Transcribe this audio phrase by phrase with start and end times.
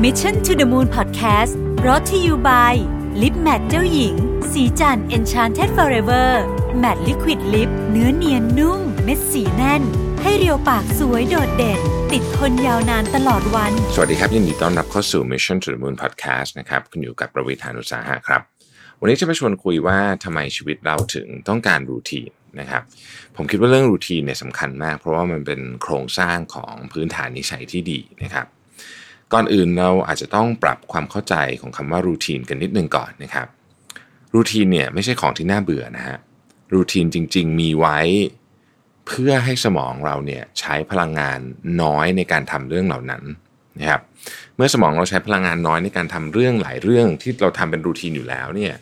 [0.00, 1.52] Mission to the Moon Podcast
[1.86, 2.74] รอ t ธออยู่ by
[3.22, 4.14] ลิปแมทเจ้าหญิง
[4.52, 6.28] สีจัน Enchanted Forever
[6.82, 9.82] Matte Liquid Lip เนื้อเนียนนุ่ม เม็ดสีแน่น
[10.22, 11.80] ให้เรียวปากสวยโดดเด่น
[12.12, 18.42] ติดทนยาวนานตลอดวัน สวัสดีครับ ยินดีต้อนรับเข้าสู่ Mission to the Moon Podcast นะครับคุณอยู่กับประวิทยานุสาหะครับ
[19.00, 22.30] วันนี้จะมาชวนคุยว่าทำไมชีวิตเราถึงต้องการรูทีน
[22.60, 22.82] นะครับ
[23.36, 28.48] ผมคิดว่าเรื่องรูทีนเนี่ยสำคัญมาก เพราะว่ามันเป็นโครงสร้างของพื้นฐานนิสัยที่ดีนะครับ
[29.32, 33.46] ก่อนอื่นเราอาจจะต้องปรับความเข้าใจของคำว่ารูทีนกันนิดนึงก่อนนะครับ
[34.34, 36.18] รูทีนเนี่ยไม่ใช่ของที่น่าเบื่อนะฮะ
[36.72, 37.98] รูทีนจริง ๆ มีไว้
[39.06, 41.38] เพื่อให้สมองเราเนี่ยใช้พลังงาน
[41.82, 43.22] น้อยในการทำเรื่องเหล่านั้น
[43.78, 44.00] นะครับ
[44.56, 48.74] เมื่อสมองเราใช้พลังงานน้อยในการทำเรื่องหลายเรื่องที่เราทำเป็นรูทีนอยู่แล้วเนี่ย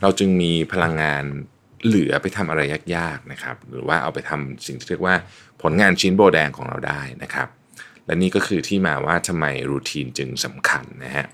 [0.00, 1.22] เราจึงมีพลังงาน
[1.86, 2.60] เหลือไปทำอะไร
[2.96, 5.14] ยากๆนะครับ หรือว่าเอาไปทำสิ่งที่เรียกว่า
[5.62, 7.48] ผลงานชิ้นโบแดงของเราได้นะครับ
[8.06, 11.26] และนี่ก็คือที่มาว่าทำไมรูทีนจึงสำคัญนะฮะ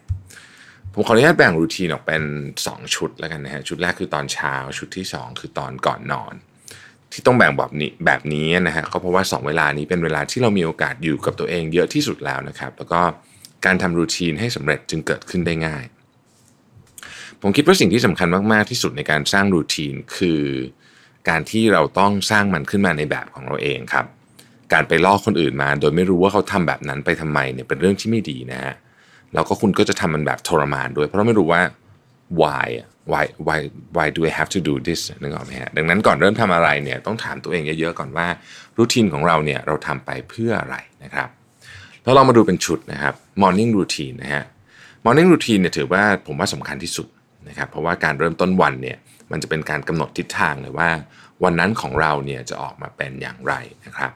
[0.93, 2.23] ผมขออนุญาตแบ่งรูทีนออกเป็น
[2.59, 6.35] 2 ชุดแล้วกันนะฮะชุดแรกคือตอนเช้าชุดที่ 2 คือตอนก่อนนอน
[7.13, 13.01] ที่ต้องแบ่งแบบนี้แบบนี้นะฮะก็เพราะว่า 2 เวลานี้เป็นเวลาที่เรามีโอกาสอยู่กับตัวเองเยอะที่สุดแล้วนะครับ แล้วก็
[13.65, 15.85] การทำรูทีนให้สำเร็จจึงเกิดขึ้นได้ง่าย
[17.41, 20.43] ผมคิดว่าสิ่งที่สำคัญมาก ๆ ที่สุดในการสร้างรูทีนคือ
[21.29, 24.07] การที่เราต้องสร้างมันขึ้นมาในแบบของเราเองครับ
[24.73, 28.75] การไปลอกคนอื่นมา โดยไม่รู้ว่าเขาทำแบบนั้นไปทำไมเนี่ยเป็นเรื่องที่ไม่ดีนะฮะ
[29.35, 31.63] แล้วก็คุณก็จะทำมันแบบทรมานด้วย เพราะไม่รู้ว่า
[32.41, 32.67] why
[33.13, 33.59] why why
[33.97, 38.27] why do I have to do this นึกออกไหมฮะดังนั้นก่อนเริ่มทำอะไรเนี่ยต้องถามตัวเองเยอะๆก่อนว่า
[38.77, 41.29] รูทีนของเราเนี่ยเราทำไปเพื่ออะไรนะครับ
[42.05, 44.45] แล้วเรามาดูเป็นชุดนะครับ morning routine นะฮะ
[45.05, 47.09] morning routine เนี่ยถือว่าผมว่าสำคัญที่สุด
[47.49, 48.99] นะครับเพราะว่าการเริ่มต้นวันเนี่ย
[49.31, 50.91] มันจะเป็นการกำหนดทิศทางเลยว่า
[51.45, 53.55] วันนั้นของเราเนี่ยจะออกมาเป็นอย่างไร
[53.87, 54.13] นะครับ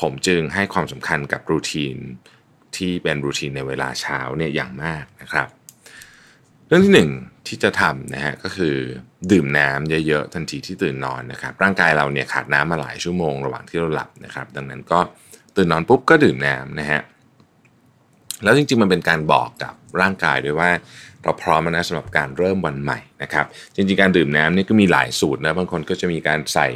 [0.00, 1.96] ผมจึงให้ความสำคัญกับรูทีน
[2.76, 5.48] ที่เป็นรูทีนในเวลาเช้าเนี่ยอย่างมากนะครับ
[6.68, 7.10] เรื่องที่หนึ่ง
[7.46, 8.76] ที่จะทำนะฮะก็คือ
[9.32, 15.00] ดื่มน้ำเยอะๆทันทีที่ตื่นนอนนะครับ ร่างกายเราเนี่ยขาดน้ำมาหลายชั่วโมงระหว่างที่เราหลับนะครับ ดังนั้นก็
[15.56, 17.00] ตื่นนอนปุ๊บก็ดื่มน้ำนะฮะ
[18.44, 20.70] แล้วจริงๆมันเป็นการบอกกับร่างกายด้วยว่า
[21.28, 26.68] เราพร้อมนะสำหรับการเริ่มวันใหม่นะครับจริงๆการดื่มน้ำนี่ก็มีหลายสูตรนะบางคนก็จะมีการใส่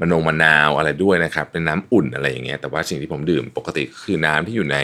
[0.00, 4.78] มะนงมะนาวอะไรด้วยนะครับเป็นน้ำอุ่นอะไรอย่างเงี้ยแต่ว่าสิ่งที่ผมดื่มปกติคือน้ำที่อยู่ใน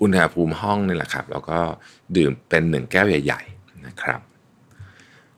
[0.00, 1.58] อุณหภูมิห้องนี่แหละครับแล้วก็
[2.16, 4.20] ดื่มเป็นหนึ่งแก้วใหญ่ ๆนะครับ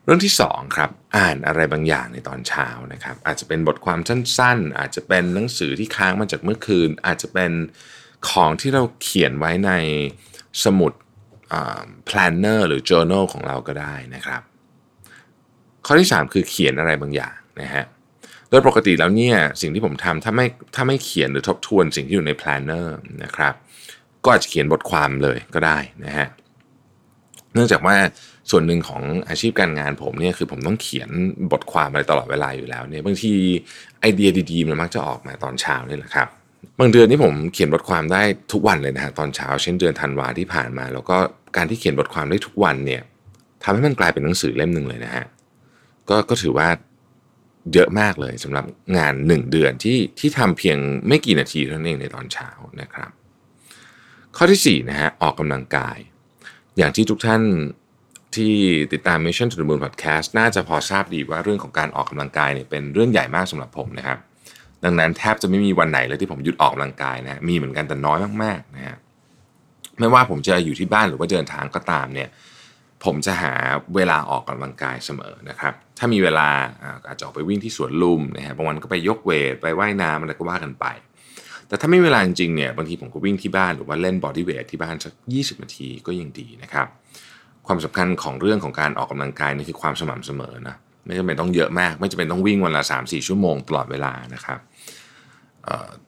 [0.04, 7.52] เรื่องที่2ครับอ่านอะไรบางอย่างในตอนเช้านะครับ อาจจะเป็นบทความสั้นๆ อาจจะเป็นหนังสือที่ค้างมาจากเมื่อคืน อาจจะเป็น
[8.30, 9.72] ของที่เราเขียนไว้ใน
[10.64, 10.92] สมุด
[12.08, 14.42] planner หรือ journal ของเราก็ได้นะครับ
[15.86, 17.84] ข้อที่ 3 คือเขียนอะไรบางอย่างนะฮะ
[18.50, 22.86] โดยปกติแล้วเนี่ยสิ่งที่ผมทำถ้าไม่ถ้าไม่เขียนหรือทบทวนสิ่งที่อยู่ใน planner
[23.24, 23.54] นะครับ
[24.24, 26.26] ก็อาจจะเขียนบทความเลยก็ได้นะฮะ
[27.54, 27.96] เนื่องจากว่า
[28.50, 31.10] ส่วนหนึ่งของอาชีพการงานผมเนี่ยคือผมต้องเขียน
[31.52, 33.32] บทความอะไรตลอดเวลาอยู่แล้วเนี่ยบางที
[34.00, 36.28] ไอเดียดีๆมันมักจะออกมาตอนเช้านี่แหละครับ
[36.78, 41.16] บางเดือนนี่ผมเขียนบทความได้ทุกวันเลยนะฮะตอนเช้าเช่นเดือนธันวาที่ผ่านมา แล้วก็
[41.56, 43.02] การที่เขียนบทความได้ทุกวันเนี่ย
[43.62, 45.24] ทำให้มันกลายเป็นหนังสือเล่มหนึ่งเลยนะฮะ
[46.08, 46.68] ก็ก็ถือว่า
[47.72, 48.64] เยอะมากเลยสำหรับ
[48.96, 53.10] งานหนึ่งเดือนที่ที่ทำเพียงไม่กี่นาทีเท่านั้นเองในตอนเช้านะครับ
[54.36, 55.98] ข้อที่4นะฮะออกกำลังกาย
[56.76, 57.42] อย่างที่ทุกท่าน
[58.36, 58.54] ที่
[58.92, 64.18] ติดตาม Mission to the Moon Podcast น่าจะพอทราบดีว่าเรื่องของการออกกำลังกายเนี่ยเป็นเรื่องใหญ่มากสำหรับผมนะครับ
[64.84, 68.96] ดังนั้นแทบจะไม่มีวันไหนเลยที่ผมหยุดออกกำลังกายนะมีเหมือนกันแต่น้อยมากๆนะฮะ
[69.98, 72.28] ไม่ว่าผมจะอยู่ที่บ้านหรือว่าเดินทางก็ตามเนี่ย
[73.04, 73.54] ผมจะหา
[73.94, 76.48] เวลาออกกำลังกายเสมอนะครับ ถ้ามีเวลา
[77.08, 80.86] อาจจะออกไปวิ่งที่สวนลุมนะฮะบางวันก็ไปยก weight ไปว่ายน้ำอะไรก็ว่ากันไป
[81.68, 86.86] แต่ถ้าไม่มีเวลาจริงๆเนี่ยบางทีผมก็วิ่งที่บ้านหรือว่าเล่น bodyweight ที่บ้านสัก 20 นาทีก็ยังดีนะครับ
[87.66, 90.76] ความสำคัญของเรื่องของการออกกำลังกายนี่คือความสม่ำเสมอนะ
[91.08, 94.58] ไม่จำเป็นต้องเยอะมาก ไม่จำเป็นต้องวิ่งวันละ 3-4 ชั่วโมงตลอดเวลานะครับ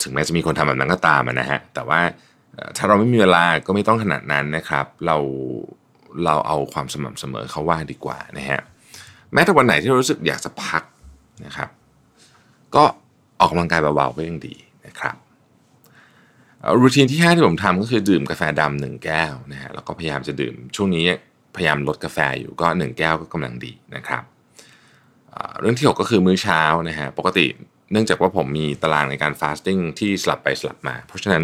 [0.02, 2.00] ถึงแม้จะมีคนทำแบบนั้นก็ตามนะฮะแต่ว่า
[2.76, 5.16] ถ้าเราไม่มีเวลาก็ไม่ต้องขนาดนั้นนะครับ เรา
[6.24, 8.60] เราเอาความสม่ำเสมอเขาว่าดีกว่านะฮะ
[9.32, 10.82] แม้แต่วันไหนที่รารู้สึกอยากจะพัก
[11.44, 11.68] นะครับ
[12.74, 12.84] ก็
[13.38, 14.54] ออกกำลังกายเบาๆก็ยังดี
[14.86, 15.16] นะครับ
[16.80, 21.04] รูทีนที่ 5 ที่ผมทำก็คือดื่มกาแฟดำหนึ่งแก้วนะฮะแล้วก็พยายามจะดื่มช่วงนี้
[21.56, 24.22] พยายามลดกาแฟอยู่ก็ 1 แก้วก็กำลังดีนะครับ
[25.60, 27.46] เรื่องที่ 6 ก็คือมื้อเช้านะฮะปกติ
[27.92, 31.42] เนื่องจากว่าผมมีตารางในการฟาสติ้งที่สลับไปสลับมา เพราะฉะนั้น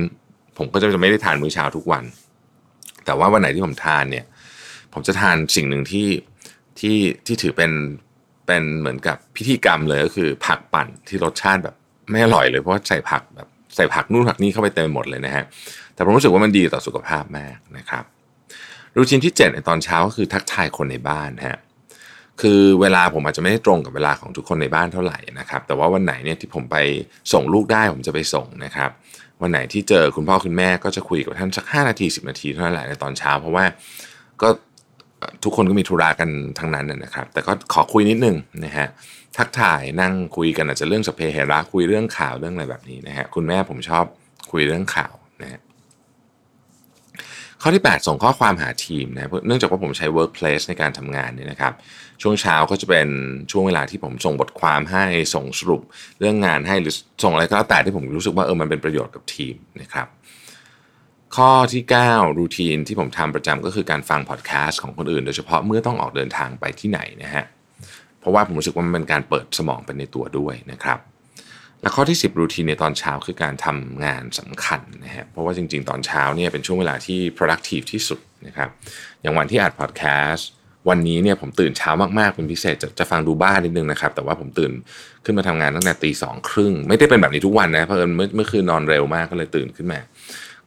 [0.56, 2.04] ผมก็จะไม่ได้ทานมื้อเช้าทุกวัน
[3.04, 4.24] แต่ว่าวันไหนที่ผมทานเนี่ย
[4.92, 6.08] ผมจะทานสิ่งหนึ่งที่
[6.78, 6.96] ที่
[7.26, 7.72] ที่ถือเป็น
[8.46, 11.74] เป็นเหมือนกับพิธีกรรมเลยก็คือ ผักปั่นที่รสชาติแบบ
[12.10, 15.44] ไม่อร่อยเลยเพราะใส่ผักแบบใส่ผักนู่นผักนี่เข้าไปเต็มหมดเลยนะฮะ
[15.94, 18.04] แต่ผมรู้สึกว่ามันดีต่อสุขภาพมากนะครับ
[18.96, 21.58] รูทีนที่7ในตอนเช้าก็คือทักทายคนในบ้านฮะ
[22.42, 26.76] คือเวลาผมอาจจะไม่ได้ตรงกับเวลาของทุกคนในบ้านเท่าไหร่นะครับ แต่ว่าวันไหนเนี่ยที่ผมไป
[27.32, 28.90] ส่งลูกได้ผมจะไปส่งนะครับ
[29.42, 33.64] วันไหนที่เจอคุณพ่อคุณแม่ก็จะคุยกับท่านสัก 5 นาที 10 นาทีเท่านั้นแหละในตอนเช้า เพราะว่า
[34.42, 34.48] ก็
[35.44, 38.88] ทุกคนก็มีธุระกันทั้งนั้นนะครับ แต่ก็ขอคุยนิดนึงนะฮะ
[39.36, 44.04] ทักทายนั่งคุยกันอาจจะเรื่องสเปเฮระคุยเรื่องข่าวเรื่องอะไรแบบนี้นะฮะคุณแม่ผมชอบ
[44.52, 45.60] คุยเรื่องข่าวนะฮะ
[47.68, 51.72] ข้อที่ 8 ส่งข้อความหาทีมนะเนื่องจากว่าผมใช้ workplace ในการทำงานเนี่ยนะครับ
[52.22, 53.08] ช่วงเช้าก็จะเป็น
[53.50, 55.04] ช่วงเวลาที่ผมส่งบทความให้
[55.34, 55.82] ส่งสรุป
[56.18, 60.06] เรื่องงานให้หรือส่งอะไรก็แล้วแต่ที่ผมรู้สึกว่าเออมันเป็นประโยชน์กับทีมนะครับ
[61.36, 67.44] ข้อที่ 9 รูทีนที่ผมทำประจำก็คือการฟังพอดแคสต์ของคนอื่น โดยเฉพาะเมื่อต้องออกเดินทางไปที่ไหนนะฮะ
[68.20, 71.00] เพราะว่าผมรู้สึกว่ามันเป็นการเปิดสมองเป็นในตัวด้วยนะครับ
[71.82, 78.68] และข้อที่ 10รูทีนในตอนเช้าคือการทำงานสำคัญนะฮะเพราะว่าจริง ๆ ตอนเช้าเนี่ยเป็นช่วงเวลาที่ productive ที่สุดนะครับ
[79.22, 80.48] อย่างวันที่อัดพอดแคสต์
[80.88, 84.72] วันนี้เนี่ยผมตื่นเช้ามากๆเป็นพิเศษจะจะฟังดูบ้านิดนึงนะครับแต่ว่าผมตื่น
[85.24, 90.00] ขึ้นมาทำงานตั้งแต่ตีสองครึ่งไม่ได้เป็นแบบนี้ทุกวันนะเพราะเมื่อเมื่อคืนนอนเร็วมากก็เลยตื่นขึ้นมา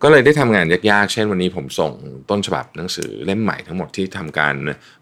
[0.04, 1.92] ก็เลยได้ทำงานยากๆ เช่นวันนี้ผมส่ง
[2.30, 4.56] ต้นฉบับหนังสือเล่มใหม่ทั้งหมดที่ทำการ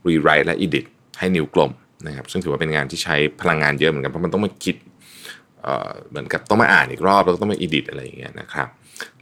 [0.08, 0.86] rewrite และ edit
[1.20, 1.72] ให้นิวกลม
[2.08, 4.76] นะครับซึ่งถือว่าเป็นงานที่ใช้พลังงานเยอะเหมือนกันเพราะมันต้องมาคิด
[6.10, 8.68] เหมือนกับต้องมาอ่านอีกรอบแล้วก็ต้องมาอิดิทอะไรอย่างเงี้ยนะครับ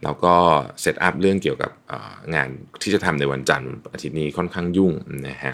[0.04, 0.34] แล้วก็
[0.82, 1.72] เซตอัพเรื่องเกี่ยวกับ
[2.36, 2.48] งาน
[2.82, 4.94] ที่จะทำในวันจันทร์อาทิตย์นี้ค่อนข้างยุ่ง
[5.30, 5.54] นะฮะ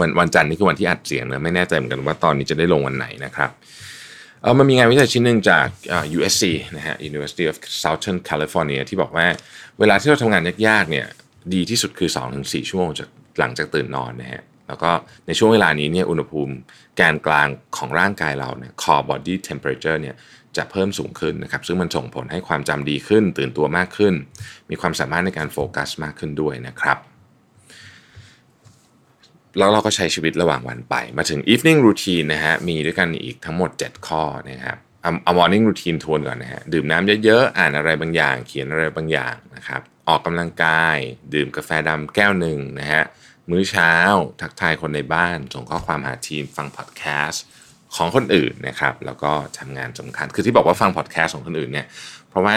[0.00, 3.50] วันวันจันทร์นี่คือวันที่อัดเสียงนะไม่แน่ใจเหมือนกันว่าตอนนี้จะได้ลงวันไหนนะครับ
[4.42, 5.66] เออมันมีงานวิจัยชิ้นหนึ่งจาก
[6.16, 6.44] USC
[6.76, 9.26] นะฮะ University of Southern California ที่บอกว่า
[9.78, 11.06] เวลาที่เราทำงานยากๆเนี่ย
[11.54, 14.90] ดีที่สุดคือ 2-4 ชั่วโมงจากหลังจากตื่นนอนนะฮะ แล้วก็
[15.26, 16.54] ในช่วงเวลานี้เนี่ยอุณหภูมิ
[16.96, 20.16] แกนกลางของร่างกายเราเนี่ย core body temperature เนี่ย
[20.56, 24.14] จะเพิ่มสูงขึ้นนะครับ ซึ่งมันส่งผลให้ความจำดีขึ้น ตื่นตัวมากขึ้น
[24.70, 26.98] มีความสามารถในการโฟกัสมากขึ้นด้วยนะครับ
[29.58, 34.78] แล้วเราก็ใช้ชีวิตระหว่างวันไป มาถึง evening routine นะฮะ มีด้วยกันอีกทั้งหมด 7 ข้อนะครับ
[35.24, 40.98] เอา morning routine ทวนก่อนนะฮะ ดื่มน้ำเยอะๆ อ่านอะไรบางอย่าง เขียนอะไรบางอย่างนะครับ ออกกำลังกาย
[41.34, 43.02] ดื่มกาแฟดำแก้วหนึ่งนะฮะ
[43.50, 43.92] มื้อเช้า
[44.40, 47.44] ทักทายคนในบ้าน ส่งข้อความหาทีมฟังพอดแคสต์
[47.96, 51.86] ของคนอื่นนะครับ แล้วก็ทำงานสำคัญ คือที่บอกว่าฟังพอดแคสต์ของคนอื่นเนี่ย
[52.28, 52.56] เพราะว่า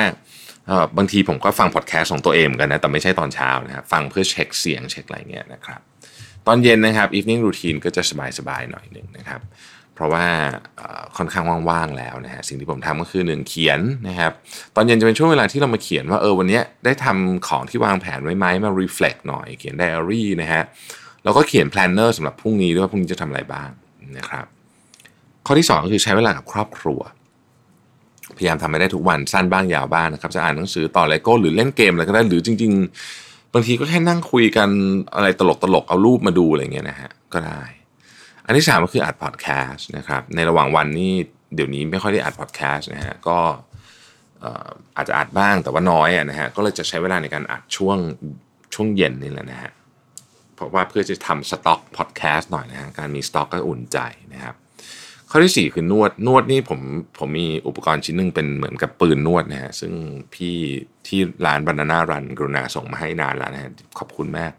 [0.98, 5.82] บางทีผมก็ฟังพอดแคสต์ของตัวเองกันนะ แต่ไม่ใช่ตอนเช้านะครับ ฟังเพื่อเช็คเสียงเช็คอะไรเงี้ยนะครับ
[6.48, 8.04] ตอนเย็นนะครับ evening routine ก็จะ
[8.40, 9.42] สบายๆหน่อยหนึ่งนะครับ
[10.02, 10.26] เพราะว่า
[11.18, 14.32] ค่อนข้างว่างๆแล้วนะฮะสิ่งที่ผมทำก็คือหนึ่งเขียนนะครับ
[14.76, 20.64] ตอนเย็นจะเป็นช่วงเวลาที่เรามาเขียนว่าเออวันนี้ได้ทำของที่วางแผนไว้ไหมมา reflect หน่อยเขียนไดอารี่นะฮะ
[21.24, 23.70] แล้วก็เขียน planner สำหรับพรุ่งนี้ด้วยว่าพรุ่งนี้จะทำอะไรบ้าง
[24.18, 24.46] นะครับ
[25.46, 27.02] ข้อที่ 2 ก็คือใช้เวลากับครอบครัว
[28.38, 32.72] พยายามทำให้ได้ทุกวันสั้นบ้างยาวบ้างนะครับจะอ่านหนังสือต่อเลโก้หรือเล่นเกมอะไรก็ได้หรือจริง
[33.14, 34.70] ๆ บางทีก็แค่นั่งคุยกัน
[35.16, 35.42] อะไรต
[35.74, 37.62] ลกๆเอารูปมาดูอะไรเงี้ยนะฮะก็ได้
[38.46, 41.14] อันที่ 3 ก็คืออัดพอดแคสต์นะครับในระหว่างวันนี่
[41.56, 43.40] เดี๋ยวนี้ไม่ค่อยได้อัดพอดแคสต์นะฮะก็
[44.96, 47.98] อาจจะอัดบ้างแต่ว่าน้อยนะฮะก็เลยจะใช้เวลาในการอัดช่วง
[48.74, 49.72] ช่วงเย็นนี่แหละนะฮะ
[50.56, 53.98] เพราะว่าเพื่อจะทำสต็อกพอดแคสต์หน่อยนะฮะการมีสต็อกก็อุ่นใจ
[54.34, 54.56] นะครับ
[55.34, 56.80] ข้อที่ 4 คือนวดนวดนี่ผม
[57.20, 59.94] ผมมีอุปกรณ์ชิ้นหนึ่งเป็นเหมือนกับปืนนวดนะฮะซึ่ง
[60.34, 60.56] พี่
[61.08, 64.52] ที่ร้านบานาน่ารันกรุณาส่งมาให้นานแล้วนะฮะขอบคุณมาก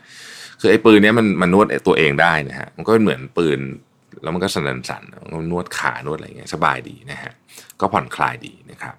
[0.61, 3.59] คือไอ้ปืนนี้มันมันนวดตัวเองได้นะฮะมันก็เหมือนปืน
[4.23, 5.03] แล้วมันก็สั่นสั่น
[5.51, 7.33] นวดขานวดอะไรเงี้ยสบายดีนะฮะ
[7.81, 8.95] ก็ผ่อนคลายดีนะครับ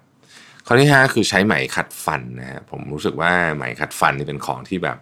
[0.66, 4.98] ข้อที่ 5 คือใช้ไหมขัดฟันนะฮะผมรู้สึกว่าไหมขัดฟันนี่เป็นของที่แบบ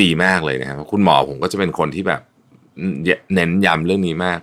[0.00, 2.22] ดีมากเลยนะครับคุณหมอผมก็จะเป็นคนที่แบบ
[3.34, 4.40] เน้นย้ำเรื่องนี้มาก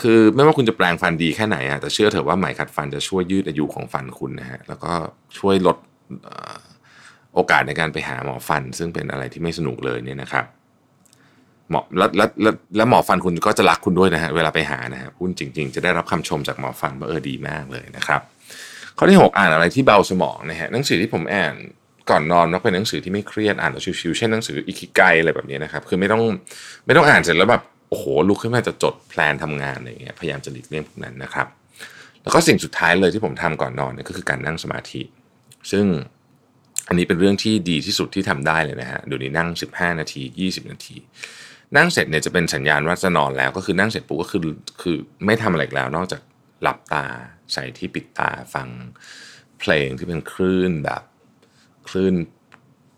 [0.00, 4.92] คือไม่ว่าคุณจะแปลงฟันดีแค่ไหนอะแต่เชื่อเถอะว่าไหมขัดฟันจะช่วยยืดอายุของฟันคุณนะฮะแล้วก็
[5.38, 5.76] ช่วยลด
[7.34, 10.44] โอกาสในการไปหาหมอฟัน ซึ่งเป็นอะไรที่ไม่สนุกเลยเนี่ยนะครับ
[11.70, 12.28] หมอแล้วแล้ว
[12.76, 18.20] แล้วหมอฟันคุณก็จะรักคุณด้วยนะฮะเวลาไปหานะฮะพูดจริง ๆ จะได้รับคำชมจากหมอฟันว่าเออดีมากเลยนะครับ
[18.98, 21.54] ข้อที่ 6 อ่านอะไรที่เบาสมองนะฮะหนังสือที่ผมอ่าน
[22.10, 26.22] ก่อนนอนก็เป็นหนังสือที่ไม่เครียดอ่านแล้วชิวๆเช่นหนังสืออิคิไกอะไรแบบนี้นะครับ คือไม่ต้อง
[26.86, 31.46] ไม่ต้องอ่านเสร็จแล้วแบบ โอ้โหลุกขึ้นมาจะจด plan ทำงานอะไรเงี้ยพยายามจะหลีกเลี่ยงพวกนั้นนะครับ
[32.22, 35.02] แล้วก็สิ่งสุดท้ายเลยที่ผมทำก่อนนอนเนี่ยก็คือการนั่งสมาธิ
[35.70, 35.86] ซึ่ง
[36.88, 40.96] อันนี้เป็นเรื่องที่ดีที่สุดที่ทำได้เลยนะฮะเดี๋ยวนี้นั่ง 15 นาที 20 นาที
[41.76, 44.40] นั่งเสร็จเนี่ยจะเป็นสัญญาณว่าจะนอนแล้ว ก็คือนั่งเสร็จปุ๊บก็คือ
[44.82, 46.20] คือไม่ทำอะไรแล้ว นอกจาก
[46.62, 47.04] หลับตา
[47.52, 48.68] ใส่ที่ปิดตาฟัง
[49.60, 51.02] เพลงที่เป็นคลื่นแบบ
[51.88, 52.14] คลื่น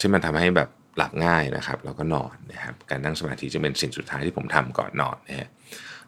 [0.01, 0.69] ที่มันทำให้แบบ
[0.99, 5.49] หลับง่ายนะครับแล้วก็นอนนะครับการนั่งสมาธิจะเป็นสิ่งสุดท้ายที่ผมทำก่อนนอนนะฮะ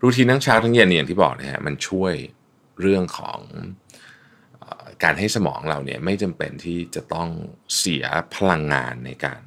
[0.02, 2.14] รูทีนทั้งเช้าทั้งเย็นเนี่ยอย่างที่บอกนะฮะมันช่วย
[2.80, 3.40] เรื่องของ
[5.04, 7.28] การให้สมองเราเนี่ยไม่จำเป็นที่จะต้อง
[7.78, 8.04] เสีย
[8.34, 9.40] พลังงานในการ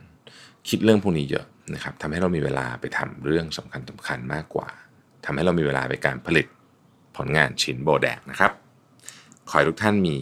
[0.69, 4.69] คิดเรื่องพวกนี้เยอะนะครับทำให้เรามีเวลาไปทำเรื่องสำคัญสาคัญมากกว่า
[5.25, 6.47] ทำให้เรามีเวลาไปการผลิต
[7.17, 8.51] ผลงานชิ้นโบแดงนะครับ
[9.49, 10.17] ขอให้ทุกท่านมี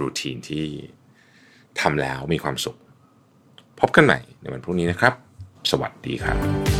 [0.00, 0.64] รูทีนที่
[1.80, 2.76] ทำแล้วมีความสุข
[3.80, 5.12] พบกันใหม่ในวันพรุ่งนี้นะครับ
[5.70, 6.36] สวัสดีครับ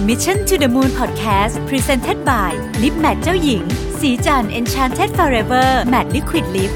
[0.09, 2.51] Mission to the Moon Podcast Presented by
[2.83, 3.63] Lip Matte เจ้าหญิง
[4.01, 6.73] สีจัน Enchanted Forever Matte Liquid Lip